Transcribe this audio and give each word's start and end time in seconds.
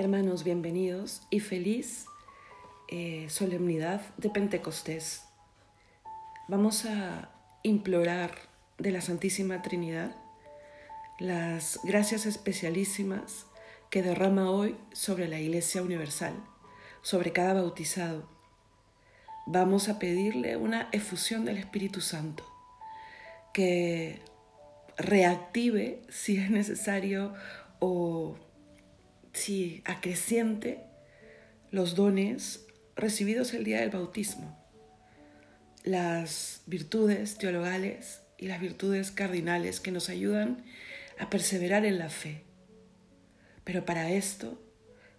Hermanos, 0.00 0.44
bienvenidos 0.44 1.20
y 1.28 1.40
feliz 1.40 2.06
eh, 2.88 3.26
solemnidad 3.28 4.00
de 4.16 4.30
Pentecostés. 4.30 5.24
Vamos 6.48 6.86
a 6.86 7.28
implorar 7.62 8.30
de 8.78 8.92
la 8.92 9.02
Santísima 9.02 9.60
Trinidad 9.60 10.16
las 11.18 11.80
gracias 11.84 12.24
especialísimas 12.24 13.44
que 13.90 14.02
derrama 14.02 14.50
hoy 14.50 14.74
sobre 14.90 15.28
la 15.28 15.38
Iglesia 15.38 15.82
Universal, 15.82 16.32
sobre 17.02 17.32
cada 17.32 17.52
bautizado. 17.52 18.26
Vamos 19.44 19.90
a 19.90 19.98
pedirle 19.98 20.56
una 20.56 20.88
efusión 20.92 21.44
del 21.44 21.58
Espíritu 21.58 22.00
Santo 22.00 22.50
que 23.52 24.22
reactive, 24.96 26.00
si 26.08 26.38
es 26.38 26.50
necesario, 26.50 27.34
o 27.80 28.38
si 29.40 29.82
acreciente 29.86 30.84
los 31.70 31.94
dones 31.94 32.66
recibidos 32.94 33.54
el 33.54 33.64
día 33.64 33.80
del 33.80 33.90
bautismo, 33.90 34.58
las 35.82 36.62
virtudes 36.66 37.38
teologales 37.38 38.20
y 38.36 38.48
las 38.48 38.60
virtudes 38.60 39.10
cardinales 39.10 39.80
que 39.80 39.92
nos 39.92 40.10
ayudan 40.10 40.62
a 41.18 41.30
perseverar 41.30 41.86
en 41.86 41.98
la 41.98 42.10
fe. 42.10 42.42
Pero 43.64 43.86
para 43.86 44.10
esto 44.10 44.62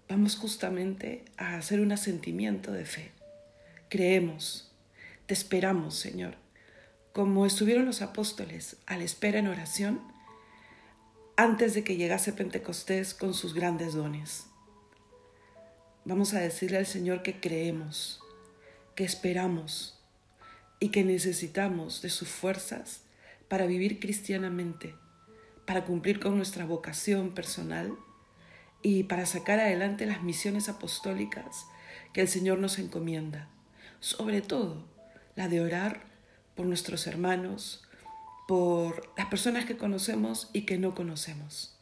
vamos 0.08 0.36
justamente 0.36 1.26
a 1.38 1.56
hacer 1.56 1.80
un 1.80 1.92
asentimiento 1.92 2.72
de 2.72 2.86
fe. 2.86 3.12
Creemos, 3.90 4.72
te 5.26 5.34
esperamos, 5.34 5.96
Señor, 5.96 6.36
como 7.12 7.46
estuvieron 7.46 7.86
los 7.86 8.04
apóstoles 8.04 8.78
a 8.86 8.98
la 8.98 9.04
espera 9.04 9.40
en 9.40 9.48
oración 9.48 10.02
antes 11.42 11.74
de 11.74 11.84
que 11.84 11.98
llegase 11.98 12.34
Pentecostés 12.34 13.16
con 13.16 13.34
sus 13.34 13.56
grandes 13.56 13.96
dones. 13.96 14.46
Vamos 16.06 16.36
a 16.36 16.40
decirle 16.40 16.78
al 16.78 16.86
Señor 16.86 17.24
que 17.24 17.40
creemos, 17.40 18.20
que 18.94 19.04
esperamos 19.04 20.00
y 20.80 20.90
que 20.90 21.04
necesitamos 21.04 22.04
de 22.04 22.12
sus 22.12 22.28
fuerzas 22.28 23.06
para 23.48 23.66
vivir 23.66 24.00
cristianamente, 24.00 24.94
para 25.66 25.84
cumplir 25.84 26.20
con 26.20 26.38
nuestra 26.38 26.64
vocación 26.66 27.34
personal 27.34 27.98
y 28.84 29.06
para 29.06 29.26
sacar 29.26 29.60
adelante 29.60 30.06
las 30.06 30.22
misiones 30.22 30.70
apostólicas 30.70 31.66
que 32.14 32.22
el 32.22 32.28
Señor 32.28 32.60
nos 32.60 32.78
encomienda, 32.78 33.50
sobre 34.00 34.44
todo 34.44 34.86
la 35.36 35.48
de 35.48 35.60
orar 35.62 36.04
por 36.54 36.68
nuestros 36.68 37.08
hermanos, 37.08 37.82
por 38.52 39.14
las 39.16 39.28
personas 39.28 39.64
que 39.64 39.78
conocemos 39.78 40.50
y 40.52 40.64
que 40.64 40.78
no 40.78 40.94
conocemos. 40.94 41.74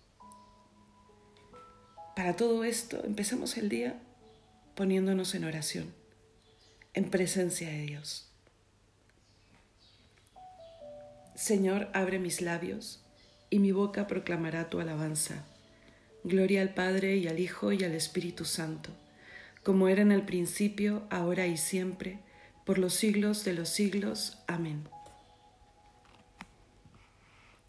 Para 2.16 2.36
todo 2.36 2.64
esto, 2.64 3.04
empezamos 3.04 3.58
el 3.58 3.70
día 3.70 4.00
poniéndonos 4.76 5.34
en 5.34 5.46
oración, 5.46 5.92
en 6.94 7.10
presencia 7.10 7.70
de 7.70 7.82
Dios. 7.88 8.30
Señor, 11.34 11.90
abre 11.96 12.20
mis 12.20 12.40
labios 12.40 13.04
y 13.50 13.58
mi 13.58 13.72
boca 13.72 14.06
proclamará 14.06 14.70
tu 14.70 14.80
alabanza. 14.80 15.48
Gloria 16.24 16.62
al 16.62 16.76
Padre 16.76 17.18
y 17.18 17.28
al 17.28 17.40
Hijo 17.40 17.72
y 17.72 17.84
al 17.84 17.94
Espíritu 17.94 18.46
Santo, 18.46 18.92
como 19.64 19.88
era 19.88 20.04
en 20.04 20.12
el 20.12 20.22
principio, 20.22 21.08
ahora 21.10 21.48
y 21.48 21.58
siempre, 21.58 22.20
por 22.64 22.78
los 22.78 22.94
siglos 22.94 23.44
de 23.44 23.54
los 23.54 23.70
siglos. 23.70 24.38
Amén. 24.46 24.84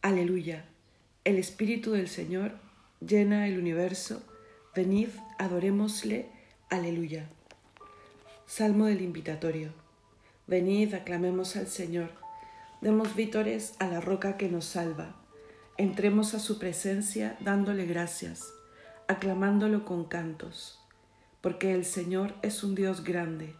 Aleluya. 0.03 0.65
El 1.25 1.37
Espíritu 1.37 1.93
del 1.93 2.09
Señor 2.09 2.53
llena 3.07 3.47
el 3.47 3.59
universo. 3.59 4.23
Venid, 4.75 5.11
adorémosle. 5.39 6.31
Aleluya. 6.71 7.29
Salmo 8.47 8.87
del 8.87 9.03
invitatorio. 9.03 9.75
Venid, 10.47 10.95
aclamemos 10.95 11.55
al 11.57 11.67
Señor. 11.67 12.13
Demos 12.81 13.15
vítores 13.15 13.75
a 13.79 13.89
la 13.89 14.01
roca 14.01 14.39
que 14.39 14.49
nos 14.49 14.65
salva. 14.65 15.17
Entremos 15.77 16.33
a 16.33 16.39
su 16.39 16.59
presencia 16.59 17.37
dándole 17.41 17.85
gracias, 17.85 18.55
aclamándolo 19.07 19.85
con 19.85 20.07
cantos. 20.07 20.81
Porque 21.43 21.75
el 21.75 21.85
Señor 21.85 22.37
es 22.41 22.65
un 22.65 22.75
Dios 22.75 23.05
grande, 23.05 23.55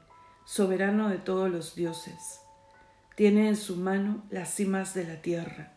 soberano 0.47 1.11
de 1.11 1.19
todos 1.19 1.51
los 1.51 1.75
dioses. 1.75 2.41
Tiene 3.15 3.47
en 3.49 3.57
su 3.57 3.77
mano 3.77 4.25
las 4.31 4.55
cimas 4.55 4.95
de 4.95 5.05
la 5.05 5.21
tierra 5.21 5.77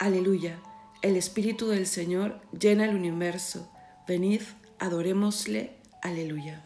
Aleluya, 0.00 0.58
el 1.02 1.14
Espíritu 1.14 1.68
del 1.68 1.86
Señor 1.86 2.40
llena 2.58 2.86
el 2.86 2.94
universo. 2.94 3.70
Venid, 4.08 4.40
adorémosle. 4.78 5.74
Aleluya. 6.00 6.64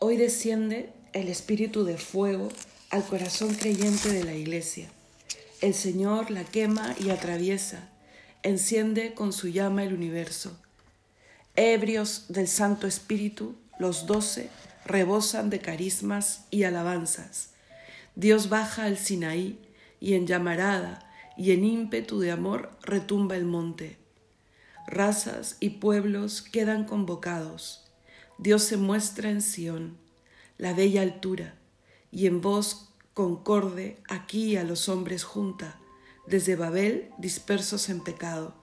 Hoy 0.00 0.16
desciende 0.16 0.92
el 1.12 1.28
Espíritu 1.28 1.84
de 1.84 1.96
fuego 1.98 2.48
al 2.90 3.04
corazón 3.04 3.54
creyente 3.54 4.10
de 4.10 4.24
la 4.24 4.34
Iglesia. 4.34 4.88
El 5.60 5.72
Señor 5.72 6.32
la 6.32 6.42
quema 6.42 6.96
y 6.98 7.10
atraviesa, 7.10 7.90
enciende 8.42 9.14
con 9.14 9.32
su 9.32 9.46
llama 9.46 9.84
el 9.84 9.94
universo. 9.94 10.58
Ebrios 11.54 12.24
del 12.28 12.48
Santo 12.48 12.88
Espíritu, 12.88 13.54
los 13.78 14.06
doce 14.06 14.50
rebosan 14.88 15.50
de 15.50 15.60
carismas 15.60 16.46
y 16.50 16.64
alabanzas. 16.64 17.50
Dios 18.16 18.48
baja 18.48 18.84
al 18.84 18.96
Sinaí 18.96 19.60
y 20.00 20.14
en 20.14 20.26
llamarada 20.26 21.08
y 21.36 21.52
en 21.52 21.64
ímpetu 21.64 22.18
de 22.18 22.32
amor 22.32 22.70
retumba 22.82 23.36
el 23.36 23.44
monte. 23.44 23.98
Razas 24.86 25.56
y 25.60 25.70
pueblos 25.70 26.42
quedan 26.42 26.84
convocados. 26.84 27.84
Dios 28.38 28.62
se 28.62 28.76
muestra 28.76 29.30
en 29.30 29.42
Sión, 29.42 29.98
la 30.56 30.72
bella 30.72 31.02
altura, 31.02 31.54
y 32.10 32.26
en 32.26 32.40
voz 32.40 32.88
concorde 33.12 34.00
aquí 34.08 34.56
a 34.56 34.64
los 34.64 34.88
hombres 34.88 35.22
junta, 35.22 35.78
desde 36.26 36.56
Babel 36.56 37.10
dispersos 37.18 37.88
en 37.90 38.00
pecado. 38.02 38.54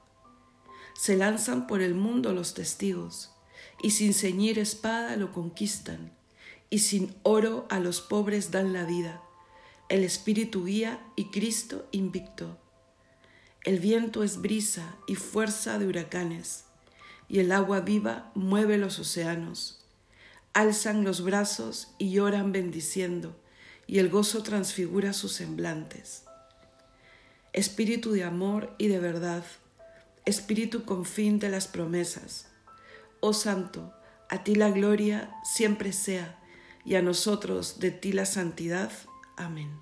Se 1.00 1.16
lanzan 1.16 1.68
por 1.68 1.82
el 1.82 1.94
mundo 1.94 2.34
los 2.34 2.54
testigos, 2.56 3.35
y 3.82 3.92
sin 3.92 4.14
ceñir 4.14 4.60
espada 4.60 5.16
lo 5.16 5.32
conquistan, 5.32 6.12
y 6.70 6.80
sin 6.80 7.16
oro 7.24 7.66
a 7.70 7.80
los 7.80 8.02
pobres 8.02 8.52
dan 8.52 8.74
la 8.74 8.84
vida. 8.86 9.22
El 9.90 10.04
Espíritu 10.04 10.66
guía 10.66 11.00
y 11.16 11.26
Cristo 11.26 11.88
invicto. 11.92 12.58
El 13.64 13.80
viento 13.80 14.24
es 14.24 14.42
brisa 14.42 14.96
y 15.08 15.16
fuerza 15.16 15.80
de 15.80 15.88
huracanes, 15.88 16.66
y 17.28 17.40
el 17.40 17.52
agua 17.52 17.82
viva 17.82 18.32
mueve 18.36 18.78
los 18.78 19.00
océanos. 19.00 19.86
Alzan 20.54 21.04
los 21.04 21.24
brazos 21.24 21.90
y 21.98 22.12
lloran 22.12 22.52
bendiciendo, 22.52 23.36
y 23.88 24.00
el 24.00 24.10
gozo 24.10 24.42
transfigura 24.42 25.14
sus 25.14 25.34
semblantes. 25.34 26.24
Espíritu 27.54 28.12
de 28.12 28.24
amor 28.24 28.74
y 28.78 28.88
de 28.88 29.00
verdad, 29.00 29.44
Espíritu 30.26 30.86
con 30.86 31.06
fin 31.06 31.38
de 31.38 31.50
las 31.50 31.68
promesas. 31.68 32.48
Oh 33.20 33.34
Santo, 33.34 33.94
a 34.30 34.44
ti 34.44 34.56
la 34.56 34.70
gloria 34.70 35.36
siempre 35.44 35.92
sea 35.94 36.40
y 36.84 36.96
a 36.96 37.02
nosotros 37.02 37.80
de 37.80 37.92
ti 37.92 38.12
la 38.12 38.26
santidad. 38.26 38.92
Amén. 39.38 39.80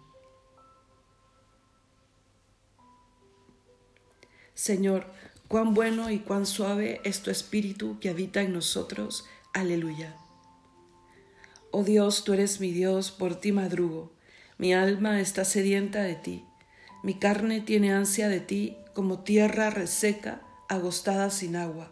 Señor, 4.54 5.08
cuán 5.48 5.74
bueno 5.74 6.10
y 6.10 6.20
cuán 6.20 6.46
suave 6.46 7.02
es 7.04 7.22
tu 7.22 7.32
espíritu 7.32 8.00
que 8.00 8.10
habita 8.10 8.42
en 8.42 8.54
nosotros. 8.54 9.26
Aleluya. 9.54 10.16
Oh 11.72 11.84
Dios, 11.84 12.24
tú 12.24 12.34
eres 12.34 12.60
mi 12.60 12.72
Dios, 12.72 13.12
por 13.12 13.36
ti 13.36 13.52
madrugo. 13.52 14.14
Mi 14.58 14.74
alma 14.74 15.20
está 15.20 15.44
sedienta 15.44 16.04
de 16.04 16.16
ti. 16.16 16.46
Mi 17.02 17.16
carne 17.16 17.62
tiene 17.62 17.92
ansia 17.92 18.30
de 18.30 18.40
ti 18.40 18.78
como 18.94 19.24
tierra 19.24 19.72
reseca, 19.72 20.42
agostada 20.70 21.30
sin 21.32 21.56
agua. 21.56 21.92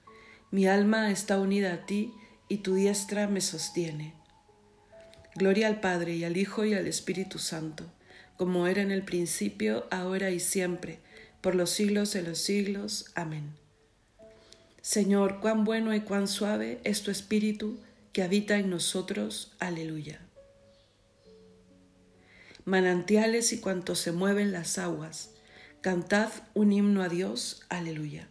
Mi 0.51 0.67
alma 0.67 1.11
está 1.11 1.39
unida 1.39 1.73
a 1.73 1.85
ti, 1.85 2.13
y 2.47 2.57
tu 2.57 2.75
diestra 2.75 3.27
me 3.27 3.41
sostiene. 3.41 4.13
Gloria 5.35 5.67
al 5.67 5.79
Padre 5.79 6.15
y 6.15 6.25
al 6.25 6.35
Hijo 6.35 6.65
y 6.65 6.73
al 6.73 6.85
Espíritu 6.87 7.39
Santo, 7.39 7.85
como 8.37 8.67
era 8.67 8.81
en 8.81 8.91
el 8.91 9.03
principio, 9.03 9.87
ahora 9.89 10.29
y 10.31 10.39
siempre, 10.39 10.99
por 11.39 11.55
los 11.55 11.69
siglos 11.69 12.11
de 12.13 12.23
los 12.23 12.39
siglos. 12.39 13.11
Amén. 13.15 13.55
Señor, 14.81 15.39
cuán 15.39 15.63
bueno 15.63 15.95
y 15.95 16.01
cuán 16.01 16.27
suave 16.27 16.81
es 16.83 17.01
tu 17.03 17.11
Espíritu 17.11 17.79
que 18.11 18.23
habita 18.23 18.57
en 18.57 18.69
nosotros. 18.69 19.53
Aleluya 19.59 20.19
manantiales 22.65 23.53
y 23.53 23.59
cuanto 23.59 23.95
se 23.95 24.11
mueven 24.11 24.51
las 24.51 24.77
aguas. 24.77 25.31
Cantad 25.81 26.29
un 26.53 26.71
himno 26.71 27.01
a 27.01 27.09
Dios, 27.09 27.63
aleluya. 27.69 28.30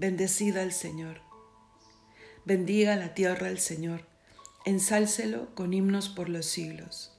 bendecida 0.00 0.62
al 0.62 0.72
Señor. 0.72 1.20
Bendiga 2.46 2.96
la 2.96 3.12
tierra 3.12 3.48
al 3.48 3.58
Señor, 3.58 4.06
ensálcelo 4.64 5.54
con 5.54 5.74
himnos 5.74 6.08
por 6.08 6.30
los 6.30 6.46
siglos. 6.46 7.12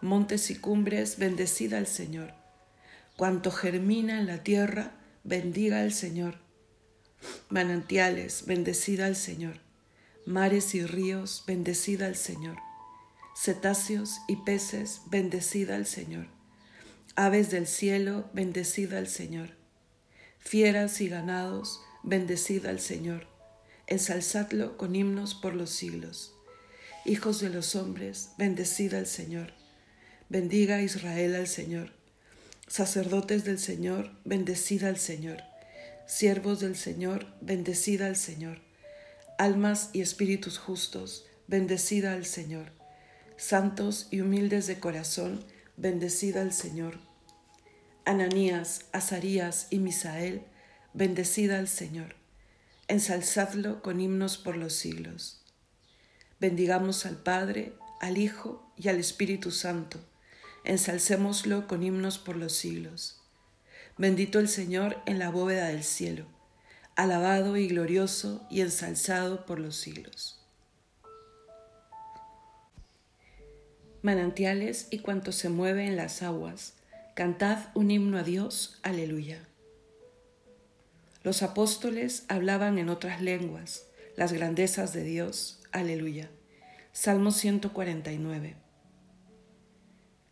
Montes 0.00 0.50
y 0.50 0.56
cumbres, 0.56 1.18
bendecida 1.18 1.76
al 1.76 1.86
Señor. 1.86 2.32
Cuanto 3.18 3.50
germina 3.50 4.18
en 4.18 4.26
la 4.26 4.42
tierra, 4.42 4.94
bendiga 5.22 5.82
al 5.82 5.92
Señor. 5.92 6.38
Manantiales, 7.50 8.46
bendecida 8.46 9.04
al 9.04 9.14
Señor. 9.14 9.60
Mares 10.24 10.74
y 10.74 10.86
ríos, 10.86 11.44
bendecida 11.46 12.06
al 12.06 12.16
Señor. 12.16 12.56
Cetáceos 13.36 14.16
y 14.28 14.36
peces, 14.36 15.02
bendecida 15.10 15.76
al 15.76 15.84
Señor 15.84 16.38
Aves 17.16 17.50
del 17.50 17.66
cielo, 17.66 18.30
bendecida 18.32 18.96
al 18.96 19.08
Señor. 19.08 19.50
Fieras 20.38 21.00
y 21.00 21.08
ganados, 21.08 21.82
bendecida 22.08 22.70
al 22.70 22.80
Señor. 22.80 23.26
Ensalzadlo 23.86 24.76
con 24.76 24.96
himnos 24.96 25.34
por 25.34 25.54
los 25.54 25.70
siglos. 25.70 26.34
Hijos 27.04 27.40
de 27.40 27.50
los 27.50 27.76
hombres, 27.76 28.30
bendecida 28.38 28.98
al 28.98 29.06
Señor. 29.06 29.52
Bendiga 30.28 30.82
Israel 30.82 31.34
al 31.34 31.46
Señor. 31.46 31.92
Sacerdotes 32.66 33.44
del 33.44 33.58
Señor, 33.58 34.10
bendecida 34.24 34.88
al 34.88 34.98
Señor. 34.98 35.42
Siervos 36.06 36.60
del 36.60 36.76
Señor, 36.76 37.26
bendecida 37.40 38.06
al 38.06 38.16
Señor. 38.16 38.60
Almas 39.38 39.90
y 39.92 40.00
espíritus 40.00 40.58
justos, 40.58 41.26
bendecida 41.46 42.12
al 42.12 42.26
Señor. 42.26 42.72
Santos 43.36 44.08
y 44.10 44.20
humildes 44.20 44.66
de 44.66 44.80
corazón, 44.80 45.44
bendecida 45.76 46.40
al 46.42 46.52
Señor 46.52 46.98
Ananías, 48.08 48.86
Azarías 48.92 49.66
y 49.68 49.80
Misael, 49.80 50.40
bendecida 50.92 51.58
al 51.58 51.68
Señor. 51.68 52.14
Ensalzadlo 52.88 53.82
con 53.82 54.00
himnos 54.00 54.38
por 54.38 54.56
los 54.56 54.72
siglos. 54.72 55.42
Bendigamos 56.40 57.06
al 57.06 57.16
Padre, 57.16 57.72
al 58.00 58.18
Hijo 58.18 58.72
y 58.76 58.88
al 58.88 58.98
Espíritu 58.98 59.50
Santo. 59.50 59.98
Ensalcémoslo 60.64 61.66
con 61.66 61.82
himnos 61.82 62.18
por 62.18 62.36
los 62.36 62.52
siglos. 62.52 63.20
Bendito 63.96 64.38
el 64.38 64.48
Señor 64.48 64.96
en 65.06 65.18
la 65.18 65.30
bóveda 65.30 65.68
del 65.68 65.82
cielo, 65.82 66.26
alabado 66.96 67.56
y 67.56 67.68
glorioso 67.68 68.46
y 68.50 68.60
ensalzado 68.60 69.44
por 69.44 69.58
los 69.58 69.76
siglos. 69.76 70.40
Manantiales 74.02 74.86
y 74.90 75.00
cuanto 75.00 75.32
se 75.32 75.48
mueve 75.48 75.86
en 75.86 75.96
las 75.96 76.22
aguas 76.22 76.74
Cantad 77.18 77.58
un 77.74 77.90
himno 77.90 78.16
a 78.16 78.22
Dios, 78.22 78.78
aleluya. 78.84 79.44
Los 81.28 81.42
apóstoles 81.42 82.24
hablaban 82.28 82.78
en 82.78 82.88
otras 82.88 83.20
lenguas 83.20 83.84
las 84.16 84.32
grandezas 84.32 84.94
de 84.94 85.04
Dios, 85.04 85.60
aleluya. 85.72 86.30
Salmo 86.92 87.32
149. 87.32 88.56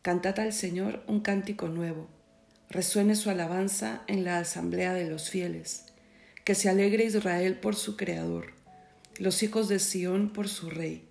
Cantad 0.01 0.41
al 0.41 0.55
Señor 0.55 1.05
un 1.07 1.21
cántico 1.21 1.69
nuevo, 1.69 2.09
resuene 2.71 3.15
su 3.15 3.29
alabanza 3.29 4.05
en 4.07 4.25
la 4.25 4.39
asamblea 4.39 4.95
de 4.95 5.05
los 5.05 5.29
fieles, 5.29 5.85
que 6.47 6.55
se 6.55 6.71
alegre 6.71 7.05
Israel 7.05 7.59
por 7.59 7.77
su 7.77 7.99
Creador, 7.99 8.55
los 9.19 9.43
hijos 9.43 9.69
de 9.69 9.81
Sión 9.81 10.33
por 10.33 10.49
su 10.49 10.71
Rey. 10.71 11.07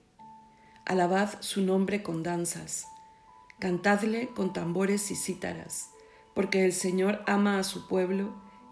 Alabad 0.88 1.30
su 1.42 1.62
nombre 1.62 2.02
con 2.02 2.24
danzas 2.24 2.88
Cantadle 3.60 4.30
con 4.30 4.52
tambores 4.52 5.12
y 5.12 5.16
cítaras, 5.16 5.92
porque 6.34 6.66
el 6.66 6.74
Señor 6.74 7.22
ama 7.28 7.60
a 7.60 7.64
su 7.64 7.88
pueblo 7.88 8.44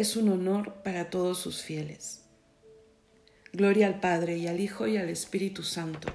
es 0.00 0.16
un 0.16 0.30
honor 0.30 0.82
para 0.82 1.10
todos 1.10 1.38
sus 1.38 1.62
fieles. 1.62 2.24
Gloria 3.52 3.86
al 3.86 4.00
Padre 4.00 4.38
y 4.38 4.46
al 4.46 4.58
Hijo 4.58 4.86
y 4.86 4.96
al 4.96 5.10
Espíritu 5.10 5.62
Santo, 5.62 6.08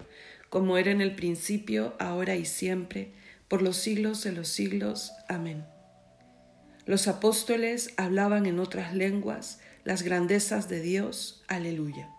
como 0.49 0.77
era 0.77 0.89
en 0.89 1.01
el 1.01 1.15
principio, 1.15 1.93
ahora 1.99 2.35
y 2.35 2.45
siempre, 2.45 3.11
por 3.47 3.61
los 3.61 3.77
siglos 3.77 4.23
de 4.23 4.31
los 4.31 4.47
siglos. 4.47 5.11
Amén. 5.29 5.65
Los 6.85 7.07
apóstoles 7.07 7.93
hablaban 7.97 8.47
en 8.47 8.59
otras 8.59 8.95
lenguas 8.95 9.59
las 9.83 10.01
grandezas 10.01 10.67
de 10.67 10.81
Dios. 10.81 11.43
Aleluya. 11.47 12.09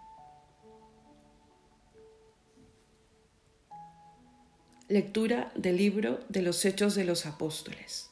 Lectura 4.88 5.50
del 5.56 5.78
libro 5.78 6.20
de 6.28 6.42
los 6.42 6.64
Hechos 6.64 6.94
de 6.94 7.04
los 7.04 7.26
Apóstoles. 7.26 8.10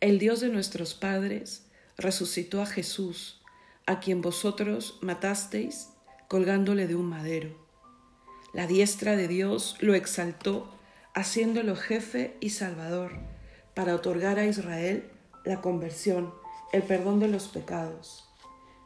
El 0.00 0.20
Dios 0.20 0.38
de 0.38 0.48
nuestros 0.48 0.94
padres 0.94 1.64
resucitó 1.96 2.62
a 2.62 2.66
Jesús, 2.66 3.40
a 3.84 3.98
quien 3.98 4.22
vosotros 4.22 4.96
matasteis 5.00 5.88
colgándole 6.28 6.86
de 6.86 6.94
un 6.94 7.06
madero. 7.06 7.50
La 8.52 8.68
diestra 8.68 9.16
de 9.16 9.26
Dios 9.26 9.76
lo 9.80 9.94
exaltó, 9.94 10.72
haciéndolo 11.14 11.74
jefe 11.74 12.36
y 12.38 12.50
salvador, 12.50 13.18
para 13.74 13.96
otorgar 13.96 14.38
a 14.38 14.46
Israel 14.46 15.10
la 15.44 15.60
conversión, 15.60 16.32
el 16.72 16.84
perdón 16.84 17.18
de 17.18 17.26
los 17.26 17.48
pecados. 17.48 18.24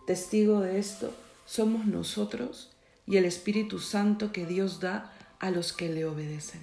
Testigo 0.06 0.60
de 0.60 0.78
esto 0.78 1.12
somos 1.44 1.84
nosotros 1.84 2.74
y 3.06 3.18
el 3.18 3.26
Espíritu 3.26 3.80
Santo 3.80 4.32
que 4.32 4.46
Dios 4.46 4.80
da 4.80 5.12
a 5.40 5.50
los 5.50 5.74
que 5.74 5.90
le 5.90 6.06
obedecen. 6.06 6.62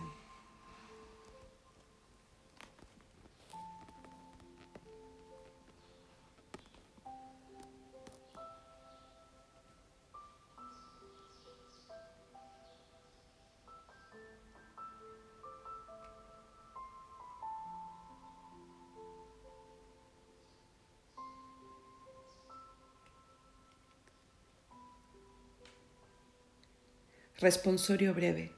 Responsorio 27.42 28.14
breve. 28.14 28.52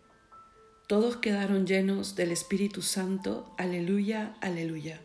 Todos 0.88 1.18
quedaron 1.18 1.68
llenos 1.68 2.16
del 2.16 2.32
Espíritu 2.32 2.82
Santo, 2.82 3.54
aleluya, 3.60 4.36
aleluya. 4.42 5.00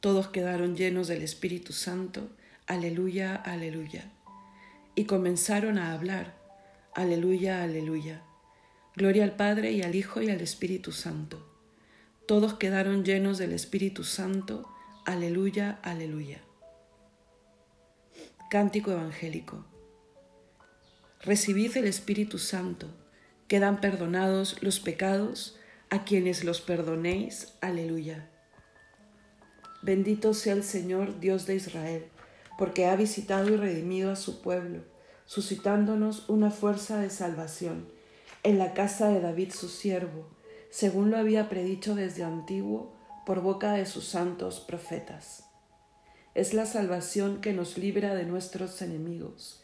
Todos 0.00 0.28
quedaron 0.28 0.76
llenos 0.76 1.08
del 1.08 1.22
Espíritu 1.22 1.72
Santo, 1.72 2.28
aleluya, 2.66 3.36
aleluya. 3.36 4.12
Y 4.94 5.06
comenzaron 5.06 5.78
a 5.78 5.94
hablar, 5.94 6.34
aleluya, 6.94 7.62
aleluya. 7.62 8.20
Gloria 8.94 9.24
al 9.24 9.34
Padre 9.34 9.72
y 9.72 9.80
al 9.80 9.94
Hijo 9.94 10.20
y 10.20 10.28
al 10.28 10.42
Espíritu 10.42 10.92
Santo. 10.92 11.42
Todos 12.26 12.52
quedaron 12.52 13.02
llenos 13.02 13.38
del 13.38 13.54
Espíritu 13.54 14.04
Santo, 14.04 14.68
aleluya, 15.06 15.78
aleluya. 15.82 16.42
Cántico 18.50 18.92
Evangélico. 18.92 19.73
Recibid 21.24 21.74
el 21.78 21.86
Espíritu 21.86 22.38
Santo 22.38 22.86
quedan 23.48 23.80
perdonados 23.80 24.62
los 24.62 24.78
pecados 24.78 25.56
a 25.88 26.04
quienes 26.04 26.44
los 26.44 26.60
perdonéis. 26.60 27.54
Aleluya. 27.62 28.28
Bendito 29.80 30.34
sea 30.34 30.52
el 30.52 30.62
Señor, 30.62 31.20
Dios 31.20 31.46
de 31.46 31.54
Israel, 31.54 32.04
porque 32.58 32.84
ha 32.84 32.94
visitado 32.94 33.48
y 33.48 33.56
redimido 33.56 34.12
a 34.12 34.16
su 34.16 34.42
pueblo, 34.42 34.82
suscitándonos 35.24 36.28
una 36.28 36.50
fuerza 36.50 37.00
de 37.00 37.08
salvación 37.08 37.88
en 38.42 38.58
la 38.58 38.74
casa 38.74 39.08
de 39.08 39.22
David 39.22 39.50
su 39.52 39.70
siervo, 39.70 40.28
según 40.68 41.10
lo 41.10 41.16
había 41.16 41.48
predicho 41.48 41.94
desde 41.94 42.22
antiguo 42.22 42.94
por 43.24 43.40
boca 43.40 43.72
de 43.72 43.86
sus 43.86 44.04
santos 44.04 44.60
profetas. 44.60 45.44
Es 46.34 46.52
la 46.52 46.66
salvación 46.66 47.40
que 47.40 47.54
nos 47.54 47.78
libra 47.78 48.14
de 48.14 48.26
nuestros 48.26 48.82
enemigos 48.82 49.63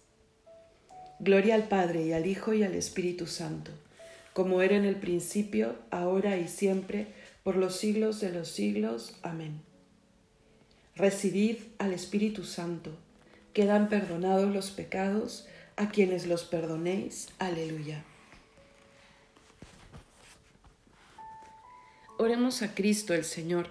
Gloria 1.23 1.53
al 1.53 1.67
Padre 1.67 2.01
y 2.01 2.13
al 2.13 2.25
Hijo 2.25 2.51
y 2.55 2.63
al 2.63 2.73
Espíritu 2.73 3.27
Santo, 3.27 3.69
como 4.33 4.63
era 4.63 4.75
en 4.75 4.85
el 4.85 4.95
principio, 4.95 5.75
ahora 5.91 6.37
y 6.37 6.47
siempre, 6.47 7.09
por 7.43 7.57
los 7.57 7.75
siglos 7.75 8.19
de 8.21 8.31
los 8.31 8.47
siglos. 8.47 9.13
Amén. 9.21 9.61
Recibid 10.95 11.57
al 11.77 11.93
Espíritu 11.93 12.43
Santo, 12.43 12.97
quedan 13.53 13.87
perdonados 13.87 14.51
los 14.51 14.71
pecados 14.71 15.47
a 15.75 15.89
quienes 15.89 16.25
los 16.25 16.43
perdonéis. 16.43 17.29
Aleluya. 17.37 18.03
Oremos 22.17 22.63
a 22.63 22.73
Cristo 22.73 23.13
el 23.13 23.25
Señor, 23.25 23.67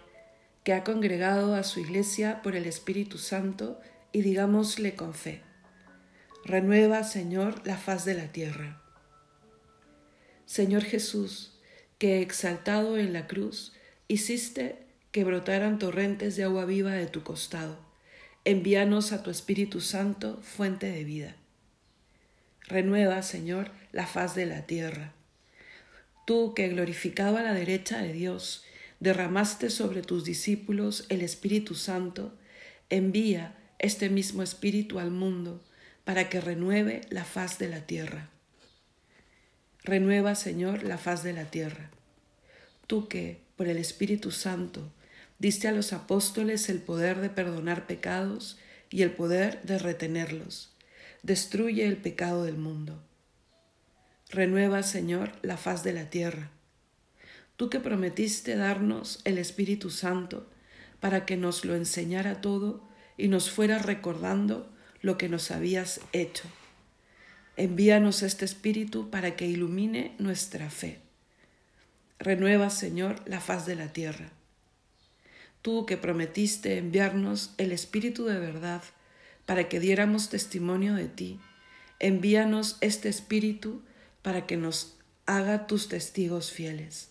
que 0.62 0.73
ha 0.73 0.85
congregado 0.85 1.57
a 1.57 1.64
su 1.64 1.80
iglesia 1.80 2.42
por 2.42 2.54
el 2.54 2.66
Espíritu 2.66 3.19
Santo, 3.19 3.80
y 4.12 4.23
digámosle 4.23 4.95
con 4.95 5.14
fe. 5.14 5.50
Renueva, 6.44 7.04
Señor, 7.04 7.61
la 7.66 7.76
faz 7.76 8.06
de 8.06 8.14
la 8.14 8.32
tierra. 8.32 8.80
Señor 10.47 10.82
Jesús, 10.82 11.59
que 11.99 12.23
exaltado 12.23 12.97
en 12.97 13.12
la 13.12 13.26
cruz 13.26 13.75
hiciste 14.09 14.78
que 15.12 15.23
brotaran 15.23 15.78
torrentes 15.78 16.37
de 16.37 16.44
agua 16.44 16.64
viva 16.64 16.92
de 16.92 17.06
tu 17.06 17.23
costado. 17.23 17.78
Envíanos 18.47 19.12
a 19.12 19.23
tu 19.23 19.28
Espíritu 19.30 19.82
Santo, 19.82 20.40
fuente 20.42 20.90
de 20.90 21.04
vida. 21.04 21.37
Renueva, 22.66 23.23
Señor, 23.23 23.70
la 23.92 24.06
faz 24.06 24.35
de 24.35 24.47
la 24.47 24.64
tierra. 24.66 25.12
Tú 26.26 26.54
que 26.54 26.68
glorificado 26.68 27.37
a 27.37 27.42
la 27.42 27.52
derecha 27.52 28.00
de 28.00 28.14
Dios, 28.14 28.64
derramaste 28.99 29.68
sobre 29.68 30.00
tus 30.00 30.25
discípulos 30.25 31.04
el 31.11 31.20
Espíritu 31.20 31.75
Santo, 31.75 32.35
envía 32.88 33.59
este 33.78 34.09
mismo 34.09 34.42
Espíritu 34.42 34.99
al 34.99 35.11
mundo 35.11 35.62
para 36.04 36.28
que 36.28 36.40
renueve 36.40 37.02
la 37.11 37.25
faz 37.25 37.59
de 37.59 37.69
la 37.69 37.87
tierra. 37.87 38.30
Renueva, 39.83 40.35
Señor, 40.35 40.83
la 40.83 40.99
faz 40.99 41.23
de 41.23 41.33
la 41.33 41.45
tierra. 41.47 41.90
Tú 42.87 43.09
que, 43.09 43.42
por 43.57 43.69
el 43.69 43.78
Espíritu 43.78 44.30
Santo, 44.30 44.92
diste 45.38 45.69
a 45.69 45.73
los 45.73 45.92
apóstoles 45.92 46.69
el 46.69 46.80
poder 46.80 47.21
de 47.21 47.30
perdonar 47.30 47.87
pecados 47.87 48.59
y 48.90 49.02
el 49.02 49.12
poder 49.12 49.62
de 49.62 49.78
retenerlos. 49.78 50.75
Destruye 51.23 51.87
el 51.87 51.97
pecado 51.97 52.45
del 52.45 52.57
mundo. 52.57 53.02
Renueva, 54.28 54.83
Señor, 54.83 55.33
la 55.42 55.57
faz 55.57 55.83
de 55.83 55.92
la 55.92 56.11
tierra. 56.11 56.50
Tú 57.57 57.69
que 57.69 57.80
prometiste 57.80 58.57
darnos 58.57 59.21
el 59.25 59.38
Espíritu 59.38 59.90
Santo 59.90 60.49
para 61.00 61.26
que 61.26 61.37
nos 61.37 61.64
lo 61.64 61.75
enseñara 61.75 62.40
todo 62.40 62.88
y 63.16 63.28
nos 63.28 63.50
fuera 63.50 63.78
recordando 63.78 64.71
lo 65.02 65.19
que 65.19 65.28
nos 65.28 65.50
habías 65.50 66.00
hecho 66.12 66.49
Envíanos 67.61 68.23
este 68.23 68.47
Espíritu 68.47 69.11
para 69.11 69.37
que 69.37 69.47
ilumine 69.47 70.14
nuestra 70.19 70.71
fe. 70.71 70.99
Renueva, 72.19 72.71
Señor, 72.71 73.21
la 73.26 73.38
faz 73.38 73.66
de 73.66 73.75
la 73.75 73.92
tierra. 73.92 74.30
Tú 75.61 75.85
que 75.85 75.99
prometiste 75.99 76.78
enviarnos 76.78 77.52
el 77.59 77.73
Espíritu 77.73 78.25
de 78.25 78.38
verdad 78.38 78.83
para 79.45 79.69
que 79.69 79.78
diéramos 79.78 80.30
testimonio 80.30 80.95
de 80.95 81.09
ti, 81.09 81.38
envíanos 81.99 82.78
este 82.80 83.11
Espíritu 83.11 83.83
para 84.23 84.47
que 84.47 84.57
nos 84.57 84.97
haga 85.26 85.66
tus 85.66 85.88
testigos 85.88 86.52
fieles. 86.52 87.11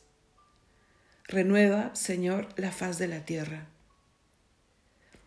Renueva, 1.27 1.93
Señor, 1.93 2.49
la 2.55 2.71
faz 2.71 2.97
de 2.97 3.07
la 3.07 3.23
tierra. 3.23 3.67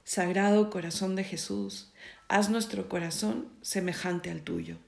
Sagrado 0.03 0.69
corazón 0.69 1.15
de 1.15 1.23
Jesús, 1.23 1.92
haz 2.33 2.49
nuestro 2.49 2.89
corazón 2.89 3.53
semejante 3.61 4.31
al 4.31 4.41
tuyo. 4.41 4.79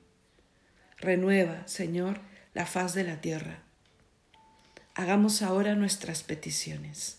Renueva, 0.97 1.69
Señor, 1.69 2.23
la 2.55 2.65
faz 2.65 2.95
de 2.95 3.05
la 3.05 3.21
tierra. 3.21 3.59
Hagamos 4.95 5.43
ahora 5.43 5.75
nuestras 5.75 6.23
peticiones. 6.23 7.19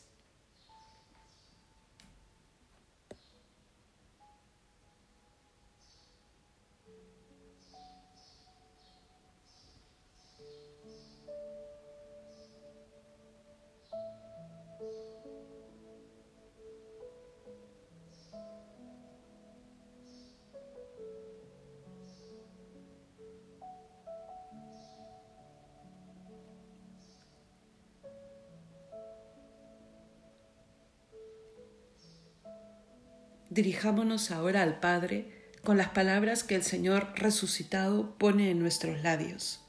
Dirijámonos 33.56 34.32
ahora 34.32 34.64
al 34.64 34.82
Padre 34.82 35.32
con 35.64 35.78
las 35.78 35.88
palabras 35.88 36.44
que 36.44 36.56
el 36.56 36.64
Señor 36.64 37.14
resucitado 37.16 38.14
pone 38.18 38.52
en 38.52 38.60
nuestros 38.60 39.02
labios. 39.02 39.62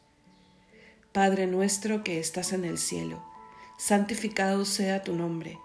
Padre 1.13 1.47
nuestro 1.47 2.03
que 2.03 2.19
estás 2.19 2.53
en 2.53 2.65
el 2.65 2.79
cielo, 2.79 3.25
santificado 3.79 4.65
sea 4.65 5.05
tu 5.05 5.15
nombre, 5.15 5.61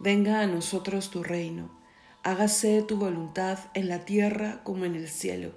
venga 0.00 0.40
a 0.40 0.48
nosotros 0.48 1.12
tu 1.12 1.22
reino, 1.22 1.70
hágase 2.24 2.82
tu 2.82 2.96
voluntad 2.96 3.60
en 3.74 3.88
la 3.88 4.04
tierra 4.04 4.64
como 4.64 4.84
en 4.84 4.96
el 4.96 5.08
cielo. 5.08 5.52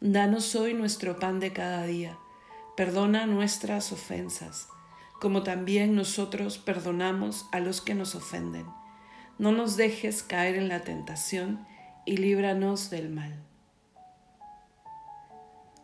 Danos 0.00 0.56
hoy 0.56 0.74
nuestro 0.74 1.20
pan 1.20 1.38
de 1.38 1.52
cada 1.52 1.86
día, 1.86 2.18
perdona 2.76 3.26
nuestras 3.26 3.92
ofensas, 3.92 4.66
como 5.20 5.44
también 5.44 5.94
nosotros 5.94 6.58
perdonamos 6.58 7.46
a 7.52 7.60
los 7.60 7.80
que 7.80 7.94
nos 7.94 8.16
ofenden 8.16 8.66
no 9.38 9.52
nos 9.52 9.76
dejes 9.76 10.22
caer 10.22 10.56
en 10.56 10.68
la 10.68 10.80
tentación 10.80 11.66
y 12.06 12.16
líbranos 12.16 12.90
del 12.90 13.08
mal. 13.10 13.34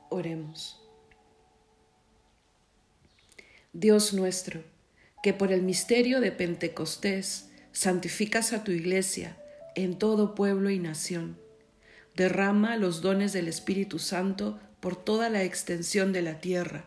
Oremos. 0.08 0.80
Dios 3.72 4.12
nuestro, 4.12 4.62
que 5.22 5.32
por 5.32 5.52
el 5.52 5.62
misterio 5.62 6.20
de 6.20 6.32
Pentecostés 6.32 7.50
santificas 7.72 8.52
a 8.52 8.64
tu 8.64 8.72
iglesia 8.72 9.36
en 9.74 9.98
todo 9.98 10.34
pueblo 10.34 10.70
y 10.70 10.78
nación, 10.78 11.38
derrama 12.16 12.76
los 12.76 13.00
dones 13.00 13.32
del 13.32 13.48
Espíritu 13.48 13.98
Santo 13.98 14.58
por 14.80 14.96
toda 14.96 15.28
la 15.28 15.44
extensión 15.44 16.12
de 16.12 16.22
la 16.22 16.40
tierra 16.40 16.84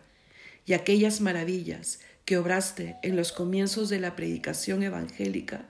y 0.66 0.74
aquellas 0.74 1.22
maravillas 1.22 2.00
que 2.26 2.38
obraste 2.38 2.98
en 3.04 3.16
los 3.16 3.32
comienzos 3.32 3.90
de 3.90 4.00
la 4.00 4.16
predicación 4.16 4.84
evangélica 4.84 5.66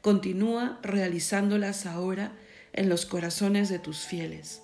continúa 0.00 0.78
realizándolas 0.82 1.86
ahora 1.86 2.32
en 2.72 2.88
los 2.88 3.06
corazones 3.06 3.68
de 3.68 3.78
tus 3.78 4.00
fieles. 4.00 4.62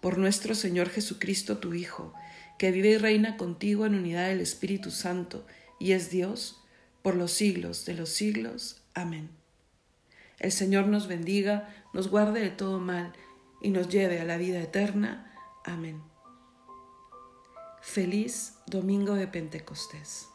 Por 0.00 0.18
nuestro 0.18 0.54
Señor 0.54 0.88
Jesucristo, 0.88 1.58
tu 1.58 1.74
Hijo, 1.74 2.14
que 2.58 2.70
vive 2.70 2.90
y 2.90 2.98
reina 2.98 3.36
contigo 3.36 3.86
en 3.86 3.94
unidad 3.94 4.28
del 4.28 4.40
Espíritu 4.40 4.90
Santo 4.90 5.46
y 5.78 5.92
es 5.92 6.10
Dios 6.10 6.62
por 7.02 7.16
los 7.16 7.32
siglos 7.32 7.84
de 7.84 7.94
los 7.94 8.10
siglos. 8.10 8.82
Amén. 8.94 9.30
El 10.38 10.52
Señor 10.52 10.86
nos 10.86 11.06
bendiga, 11.08 11.68
nos 11.92 12.08
guarde 12.08 12.40
de 12.40 12.50
todo 12.50 12.78
mal 12.78 13.12
y 13.62 13.70
nos 13.70 13.88
lleve 13.88 14.20
a 14.20 14.24
la 14.24 14.36
vida 14.36 14.60
eterna. 14.60 15.32
Amén. 15.64 16.02
Feliz 17.80 18.54
Domingo 18.66 19.14
de 19.14 19.26
Pentecostés. 19.26 20.28